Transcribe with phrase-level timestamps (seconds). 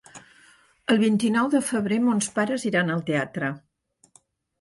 [0.93, 3.51] El vint-i-nou de febrer mons pares iran al teatre.